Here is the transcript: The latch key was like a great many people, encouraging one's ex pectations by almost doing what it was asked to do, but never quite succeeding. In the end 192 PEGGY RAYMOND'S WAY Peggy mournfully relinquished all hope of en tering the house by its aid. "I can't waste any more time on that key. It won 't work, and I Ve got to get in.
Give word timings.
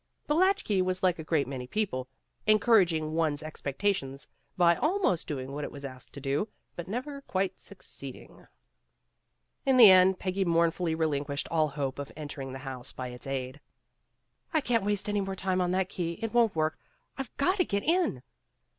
The 0.25 0.33
latch 0.33 0.63
key 0.63 0.81
was 0.81 1.03
like 1.03 1.19
a 1.19 1.23
great 1.23 1.47
many 1.47 1.67
people, 1.67 2.07
encouraging 2.47 3.13
one's 3.13 3.43
ex 3.43 3.61
pectations 3.61 4.25
by 4.57 4.75
almost 4.75 5.27
doing 5.27 5.51
what 5.51 5.63
it 5.63 5.71
was 5.71 5.85
asked 5.85 6.11
to 6.13 6.19
do, 6.19 6.47
but 6.75 6.87
never 6.87 7.21
quite 7.21 7.59
succeeding. 7.59 8.47
In 9.63 9.77
the 9.77 9.91
end 9.91 10.15
192 10.17 10.17
PEGGY 10.17 10.17
RAYMOND'S 10.17 10.17
WAY 10.17 10.17
Peggy 10.23 10.45
mournfully 10.45 10.95
relinquished 10.95 11.47
all 11.49 11.67
hope 11.67 11.99
of 11.99 12.11
en 12.17 12.27
tering 12.27 12.51
the 12.51 12.65
house 12.67 12.91
by 12.91 13.09
its 13.09 13.27
aid. 13.27 13.61
"I 14.51 14.59
can't 14.59 14.83
waste 14.83 15.07
any 15.07 15.21
more 15.21 15.35
time 15.35 15.61
on 15.61 15.69
that 15.69 15.89
key. 15.89 16.13
It 16.13 16.33
won 16.33 16.49
't 16.49 16.55
work, 16.55 16.79
and 17.15 17.23
I 17.27 17.27
Ve 17.27 17.33
got 17.37 17.57
to 17.57 17.63
get 17.63 17.83
in. 17.83 18.23